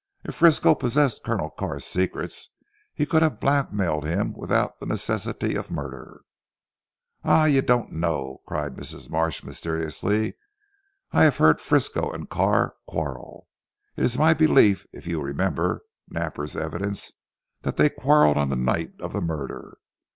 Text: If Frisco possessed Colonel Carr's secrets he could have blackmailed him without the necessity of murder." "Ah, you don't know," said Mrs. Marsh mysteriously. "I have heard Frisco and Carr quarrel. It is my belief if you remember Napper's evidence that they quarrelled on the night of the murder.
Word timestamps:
If 0.23 0.33
Frisco 0.33 0.73
possessed 0.73 1.23
Colonel 1.23 1.51
Carr's 1.51 1.85
secrets 1.85 2.55
he 2.91 3.05
could 3.05 3.21
have 3.21 3.39
blackmailed 3.39 4.03
him 4.03 4.33
without 4.35 4.79
the 4.79 4.87
necessity 4.87 5.53
of 5.53 5.69
murder." 5.69 6.21
"Ah, 7.23 7.45
you 7.45 7.61
don't 7.61 7.91
know," 7.91 8.41
said 8.49 8.77
Mrs. 8.77 9.11
Marsh 9.11 9.43
mysteriously. 9.43 10.37
"I 11.11 11.25
have 11.25 11.37
heard 11.37 11.61
Frisco 11.61 12.09
and 12.09 12.27
Carr 12.27 12.73
quarrel. 12.87 13.47
It 13.95 14.03
is 14.03 14.17
my 14.17 14.33
belief 14.33 14.87
if 14.91 15.05
you 15.05 15.21
remember 15.21 15.83
Napper's 16.09 16.57
evidence 16.57 17.11
that 17.61 17.77
they 17.77 17.87
quarrelled 17.91 18.37
on 18.37 18.49
the 18.49 18.55
night 18.55 18.93
of 19.01 19.13
the 19.13 19.21
murder. 19.21 19.77